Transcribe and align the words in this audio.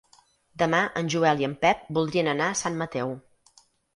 Demà 0.61 0.79
en 1.01 1.11
Joel 1.15 1.43
i 1.43 1.47
en 1.49 1.53
Pep 1.65 1.85
voldrien 1.99 2.31
anar 2.33 2.47
a 2.53 2.57
Sant 2.65 2.81
Mateu. 2.83 3.13